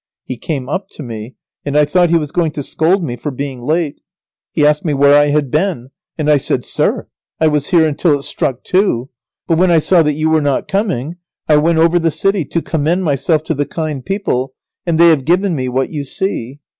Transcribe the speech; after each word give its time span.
He 0.25 0.35
came 0.35 0.67
up 0.67 0.89
to 0.93 1.03
me, 1.03 1.35
and 1.63 1.77
I 1.77 1.85
thought 1.85 2.09
he 2.09 2.17
was 2.17 2.31
going 2.31 2.53
to 2.53 2.63
scold 2.63 3.03
me 3.03 3.15
for 3.15 3.29
being 3.29 3.61
late. 3.61 4.01
He 4.51 4.65
asked 4.65 4.83
me 4.83 4.95
where 4.95 5.15
I 5.15 5.27
had 5.27 5.51
been, 5.51 5.91
and 6.17 6.27
I 6.27 6.37
said, 6.37 6.65
"Sir! 6.65 7.07
I 7.39 7.45
was 7.45 7.67
here 7.67 7.85
until 7.87 8.17
it 8.17 8.23
struck 8.23 8.63
two. 8.63 9.09
But 9.45 9.59
when 9.59 9.69
I 9.69 9.77
saw 9.77 10.01
that 10.01 10.13
you 10.13 10.27
were 10.31 10.41
not 10.41 10.67
coming, 10.67 11.17
I 11.47 11.57
went 11.57 11.77
over 11.77 11.99
the 11.99 12.09
city, 12.09 12.45
to 12.45 12.63
commend 12.63 13.03
myself 13.03 13.43
to 13.43 13.53
the 13.53 13.67
kind 13.67 14.03
people, 14.03 14.55
and 14.87 14.99
they 14.99 15.09
have 15.09 15.23
given 15.23 15.55
me 15.55 15.69
what 15.69 15.91
you 15.91 16.03
see." 16.03 16.61